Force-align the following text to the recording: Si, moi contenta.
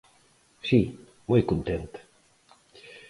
Si, 0.67 0.81
moi 1.27 1.41
contenta. 1.49 1.99